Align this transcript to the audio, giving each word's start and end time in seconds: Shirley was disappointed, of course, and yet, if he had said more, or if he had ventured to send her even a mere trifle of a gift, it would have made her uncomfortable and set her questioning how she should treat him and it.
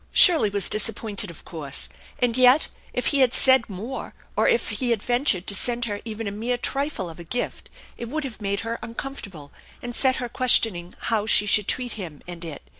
Shirley 0.11 0.49
was 0.49 0.67
disappointed, 0.67 1.29
of 1.29 1.45
course, 1.45 1.87
and 2.17 2.35
yet, 2.35 2.69
if 2.91 3.07
he 3.13 3.19
had 3.19 3.35
said 3.35 3.69
more, 3.69 4.15
or 4.35 4.47
if 4.47 4.69
he 4.69 4.89
had 4.89 5.03
ventured 5.03 5.45
to 5.45 5.53
send 5.53 5.85
her 5.85 6.01
even 6.03 6.25
a 6.25 6.31
mere 6.31 6.57
trifle 6.57 7.07
of 7.07 7.19
a 7.19 7.23
gift, 7.23 7.69
it 7.97 8.09
would 8.09 8.23
have 8.23 8.41
made 8.41 8.61
her 8.61 8.79
uncomfortable 8.81 9.51
and 9.79 9.95
set 9.95 10.15
her 10.15 10.27
questioning 10.27 10.95
how 11.13 11.27
she 11.27 11.45
should 11.45 11.67
treat 11.67 11.93
him 12.01 12.23
and 12.27 12.43
it. 12.43 12.63